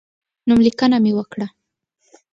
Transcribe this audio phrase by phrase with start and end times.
[0.47, 1.47] نوملیکنه مې وکړه.